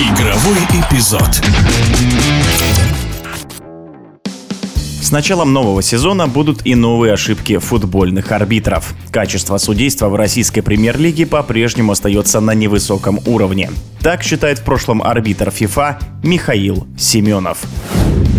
Игровой 0.00 0.56
эпизод. 0.72 1.42
С 5.02 5.10
началом 5.10 5.52
нового 5.52 5.82
сезона 5.82 6.26
будут 6.26 6.66
и 6.66 6.74
новые 6.74 7.12
ошибки 7.12 7.58
футбольных 7.58 8.32
арбитров. 8.32 8.94
Качество 9.10 9.58
судейства 9.58 10.08
в 10.08 10.14
российской 10.14 10.62
премьер-лиге 10.62 11.26
по-прежнему 11.26 11.92
остается 11.92 12.40
на 12.40 12.54
невысоком 12.54 13.20
уровне. 13.26 13.70
Так 14.00 14.22
считает 14.22 14.60
в 14.60 14.64
прошлом 14.64 15.02
арбитр 15.02 15.48
FIFA 15.48 16.02
Михаил 16.22 16.86
Семенов. 16.96 17.58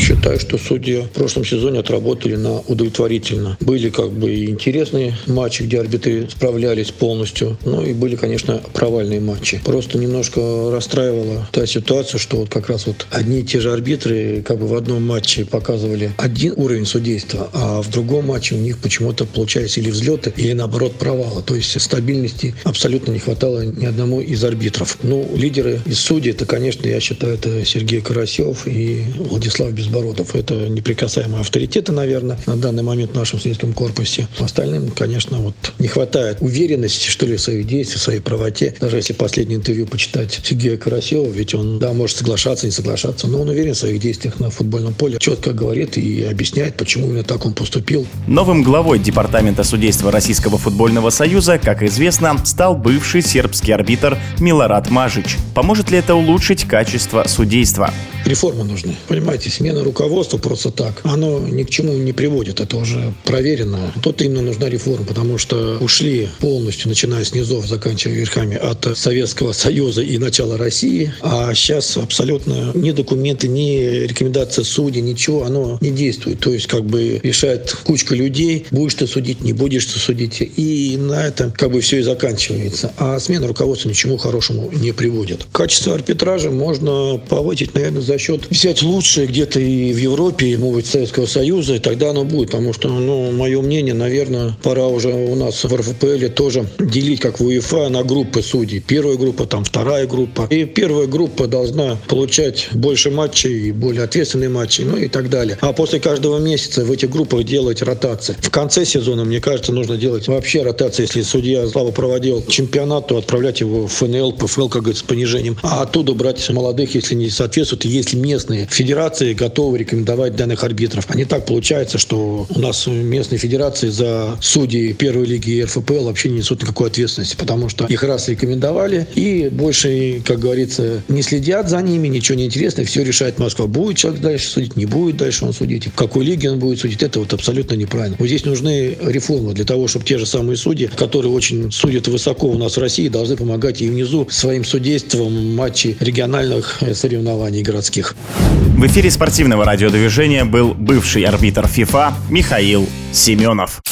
Считаю, 0.00 0.40
что 0.40 0.56
судьи 0.56 1.02
в 1.02 1.10
прошлом 1.10 1.44
сезоне 1.44 1.80
отработали 1.80 2.34
на 2.34 2.60
удовлетворительно. 2.60 3.58
Были 3.60 3.90
как 3.90 4.10
бы 4.10 4.32
и 4.32 4.48
интересные 4.48 5.14
матчи, 5.26 5.62
где 5.62 5.78
арбитры 5.78 6.26
справлялись 6.28 6.90
полностью, 6.90 7.58
ну 7.66 7.84
и 7.84 7.92
были, 7.92 8.16
конечно, 8.16 8.62
провальные 8.72 9.20
матчи. 9.20 9.60
Просто 9.62 9.98
немножко 9.98 10.70
расстраивала 10.72 11.46
та 11.52 11.66
ситуация, 11.66 12.18
что 12.18 12.38
вот 12.38 12.48
как 12.48 12.70
раз 12.70 12.86
вот 12.86 13.06
одни 13.10 13.40
и 13.40 13.42
те 13.42 13.60
же 13.60 13.72
арбитры 13.72 14.42
как 14.42 14.58
бы 14.58 14.66
в 14.66 14.74
одном 14.74 15.06
матче 15.06 15.44
показывали 15.44 16.12
один 16.16 16.54
уровень 16.56 16.86
судейства, 16.86 17.50
а 17.52 17.82
в 17.82 17.90
другом 17.90 18.28
матче 18.28 18.54
у 18.54 18.58
них 18.58 18.78
почему-то 18.78 19.26
получались 19.26 19.76
или 19.76 19.90
взлеты, 19.90 20.32
или 20.34 20.54
наоборот 20.54 20.94
провалы. 20.94 21.42
То 21.42 21.54
есть 21.54 21.78
стабильности 21.78 22.54
абсолютно 22.64 23.12
не 23.12 23.18
хватало 23.18 23.66
ни 23.66 23.84
одному 23.84 24.22
из 24.22 24.42
арбитров. 24.42 24.96
Ну, 25.02 25.30
лидеры 25.36 25.80
из 25.84 26.00
судей, 26.00 26.30
это, 26.32 26.46
конечно, 26.46 26.88
я 26.88 27.00
считаю, 27.00 27.34
это 27.34 27.64
Сергей 27.66 28.00
Карасев 28.00 28.66
и 28.66 29.04
Владислав 29.18 29.70
Безбородов 29.72 29.89
Безбородов. 29.90 30.34
Это 30.34 30.54
неприкасаемые 30.68 31.40
авторитеты, 31.40 31.92
наверное, 31.92 32.38
на 32.46 32.56
данный 32.56 32.82
момент 32.82 33.12
в 33.12 33.14
нашем 33.14 33.38
судейском 33.38 33.72
корпусе. 33.72 34.28
Остальным, 34.38 34.90
конечно, 34.90 35.38
вот 35.38 35.54
не 35.78 35.88
хватает 35.88 36.38
уверенности, 36.40 37.08
что 37.08 37.26
ли, 37.26 37.36
в 37.36 37.40
своих 37.40 37.66
действиях, 37.66 38.00
в 38.00 38.04
своей 38.04 38.20
правоте. 38.20 38.74
Даже 38.80 38.96
если 38.96 39.12
последнее 39.12 39.58
интервью 39.58 39.86
почитать 39.86 40.40
Сергея 40.42 40.76
Карасева, 40.76 41.26
ведь 41.26 41.54
он, 41.54 41.78
да, 41.78 41.92
может 41.92 42.16
соглашаться, 42.16 42.66
не 42.66 42.72
соглашаться, 42.72 43.26
но 43.26 43.40
он 43.42 43.48
уверен 43.48 43.74
в 43.74 43.78
своих 43.78 44.00
действиях 44.00 44.38
на 44.38 44.50
футбольном 44.50 44.94
поле, 44.94 45.18
четко 45.18 45.52
говорит 45.52 45.98
и 45.98 46.22
объясняет, 46.24 46.76
почему 46.76 47.08
именно 47.08 47.24
так 47.24 47.44
он 47.44 47.52
поступил. 47.52 48.06
Новым 48.26 48.62
главой 48.62 48.98
Департамента 48.98 49.64
судейства 49.64 50.12
Российского 50.12 50.58
футбольного 50.58 51.10
союза, 51.10 51.58
как 51.58 51.82
известно, 51.82 52.36
стал 52.44 52.76
бывший 52.76 53.22
сербский 53.22 53.72
арбитр 53.72 54.18
Милорад 54.38 54.90
Мажич. 54.90 55.36
Поможет 55.54 55.90
ли 55.90 55.98
это 55.98 56.14
улучшить 56.14 56.64
качество 56.64 57.24
судейства? 57.26 57.92
Реформы 58.30 58.62
нужны. 58.62 58.94
Понимаете, 59.08 59.50
смена 59.50 59.82
руководства 59.82 60.38
просто 60.38 60.70
так, 60.70 61.00
оно 61.02 61.40
ни 61.40 61.64
к 61.64 61.70
чему 61.70 61.94
не 61.94 62.12
приводит. 62.12 62.60
Это 62.60 62.76
уже 62.76 63.12
проверено. 63.24 63.92
Тут 64.04 64.22
именно 64.22 64.40
нужна 64.40 64.68
реформа, 64.68 65.04
потому 65.04 65.36
что 65.36 65.78
ушли 65.80 66.28
полностью, 66.38 66.90
начиная 66.90 67.24
с 67.24 67.34
низов, 67.34 67.66
заканчивая 67.66 68.14
верхами 68.14 68.56
от 68.56 68.96
Советского 68.96 69.50
Союза 69.50 70.02
и 70.02 70.16
начала 70.18 70.56
России. 70.56 71.12
А 71.22 71.52
сейчас 71.54 71.96
абсолютно 71.96 72.70
ни 72.74 72.92
документы, 72.92 73.48
ни 73.48 74.06
рекомендация 74.06 74.64
судей, 74.64 75.00
ничего, 75.00 75.42
оно 75.42 75.78
не 75.80 75.90
действует. 75.90 76.38
То 76.38 76.52
есть 76.52 76.68
как 76.68 76.84
бы 76.84 77.18
решает 77.24 77.74
кучка 77.82 78.14
людей, 78.14 78.64
будешь 78.70 78.94
ты 78.94 79.08
судить, 79.08 79.40
не 79.40 79.54
будешь 79.54 79.86
ты 79.86 79.98
судить. 79.98 80.40
И 80.56 80.96
на 80.96 81.26
этом 81.26 81.50
как 81.50 81.72
бы 81.72 81.80
все 81.80 81.98
и 81.98 82.02
заканчивается. 82.02 82.92
А 82.96 83.18
смена 83.18 83.48
руководства 83.48 83.88
ничему 83.88 84.18
хорошему 84.18 84.70
не 84.70 84.92
приводит. 84.92 85.46
Качество 85.50 85.96
арбитража 85.96 86.52
можно 86.52 87.20
повысить, 87.28 87.74
наверное, 87.74 88.02
за 88.02 88.19
счет 88.20 88.42
взять 88.50 88.82
лучшее 88.82 89.26
где-то 89.26 89.58
и 89.58 89.92
в 89.92 89.96
Европе, 89.96 90.46
и, 90.46 90.56
может 90.56 90.86
Советского 90.86 91.26
Союза, 91.26 91.76
и 91.76 91.78
тогда 91.78 92.10
оно 92.10 92.24
будет. 92.24 92.50
Потому 92.50 92.72
что, 92.72 92.88
ну, 92.88 93.32
мое 93.32 93.60
мнение, 93.60 93.94
наверное, 93.94 94.56
пора 94.62 94.86
уже 94.86 95.08
у 95.08 95.34
нас 95.34 95.64
в 95.64 95.74
РФПЛ 95.74 96.28
тоже 96.34 96.66
делить, 96.78 97.20
как 97.20 97.40
в 97.40 97.44
УЕФА, 97.44 97.88
на 97.88 98.04
группы 98.04 98.42
судей. 98.42 98.80
Первая 98.80 99.16
группа, 99.16 99.46
там 99.46 99.64
вторая 99.64 100.06
группа. 100.06 100.46
И 100.50 100.64
первая 100.64 101.06
группа 101.06 101.46
должна 101.46 101.96
получать 102.08 102.68
больше 102.72 103.10
матчей, 103.10 103.68
и 103.68 103.72
более 103.72 104.04
ответственные 104.04 104.48
матчи, 104.48 104.82
ну 104.82 104.96
и 104.96 105.08
так 105.08 105.30
далее. 105.30 105.58
А 105.60 105.72
после 105.72 106.00
каждого 106.00 106.38
месяца 106.38 106.84
в 106.84 106.92
этих 106.92 107.10
группах 107.10 107.44
делать 107.44 107.82
ротации. 107.82 108.36
В 108.40 108.50
конце 108.50 108.84
сезона, 108.84 109.24
мне 109.24 109.40
кажется, 109.40 109.72
нужно 109.72 109.96
делать 109.96 110.28
вообще 110.28 110.62
ротации. 110.62 111.02
Если 111.02 111.22
судья 111.22 111.66
слабо 111.68 111.92
проводил 111.92 112.44
чемпионат, 112.46 113.08
то 113.08 113.16
отправлять 113.16 113.60
его 113.60 113.86
в 113.86 113.92
ФНЛ, 113.92 114.32
ПФЛ, 114.32 114.68
как 114.68 114.82
говорится, 114.82 115.04
с 115.04 115.08
понижением. 115.08 115.56
А 115.62 115.82
оттуда 115.82 116.12
брать 116.14 116.48
молодых, 116.50 116.94
если 116.94 117.14
не 117.14 117.30
соответствует, 117.30 117.84
если 118.00 118.16
местные 118.16 118.66
федерации 118.66 119.34
готовы 119.34 119.78
рекомендовать 119.78 120.34
данных 120.36 120.64
арбитров. 120.64 121.06
А 121.08 121.16
не 121.16 121.24
так 121.24 121.46
получается, 121.46 121.98
что 121.98 122.46
у 122.48 122.58
нас 122.58 122.86
местные 122.86 123.38
федерации 123.38 123.88
за 123.88 124.38
судей 124.40 124.92
первой 124.94 125.26
лиги 125.26 125.50
и 125.50 125.64
РФПЛ 125.64 126.04
вообще 126.04 126.30
не 126.30 126.38
несут 126.38 126.62
никакой 126.62 126.88
ответственности, 126.88 127.36
потому 127.36 127.68
что 127.68 127.84
их 127.86 128.02
раз 128.02 128.28
рекомендовали 128.28 129.06
и 129.14 129.48
больше, 129.50 130.22
как 130.24 130.38
говорится, 130.40 131.02
не 131.08 131.22
следят 131.22 131.68
за 131.68 131.80
ними, 131.82 132.08
ничего 132.08 132.38
не 132.38 132.46
интересно, 132.46 132.84
все 132.84 133.02
решает 133.02 133.38
Москва. 133.38 133.66
Будет 133.66 133.98
человек 133.98 134.22
дальше 134.22 134.48
судить, 134.48 134.76
не 134.76 134.86
будет 134.86 135.18
дальше 135.18 135.44
он 135.44 135.52
судить, 135.52 135.88
в 135.88 135.94
какой 135.94 136.24
лиге 136.24 136.50
он 136.50 136.58
будет 136.58 136.80
судить, 136.80 137.02
это 137.02 137.20
вот 137.20 137.32
абсолютно 137.32 137.74
неправильно. 137.74 138.16
Вот 138.18 138.26
здесь 138.26 138.44
нужны 138.44 138.96
реформы 139.02 139.52
для 139.52 139.64
того, 139.64 139.86
чтобы 139.88 140.04
те 140.04 140.18
же 140.18 140.26
самые 140.26 140.56
судьи, 140.56 140.88
которые 140.96 141.32
очень 141.32 141.70
судят 141.70 142.08
высоко 142.08 142.48
у 142.48 142.56
нас 142.56 142.76
в 142.76 142.80
России, 142.80 143.08
должны 143.08 143.36
помогать 143.36 143.82
и 143.82 143.88
внизу 143.88 144.26
своим 144.30 144.64
судейством 144.64 145.54
матчей 145.54 145.96
региональных 146.00 146.80
соревнований 146.94 147.62
городских. 147.62 147.89
В 147.96 148.86
эфире 148.86 149.10
спортивного 149.10 149.64
радиодвижения 149.64 150.44
был 150.44 150.74
бывший 150.74 151.24
арбитр 151.24 151.66
ФИФА 151.66 152.14
Михаил 152.30 152.88
Семенов. 153.12 153.82